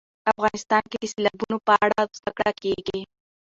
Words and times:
افغانستان 0.31 0.83
کې 0.89 0.97
د 1.01 1.05
سیلابونه 1.11 1.55
په 1.67 1.73
اړه 1.85 2.01
زده 2.17 2.31
کړه 2.37 2.51
کېږي. 2.63 2.99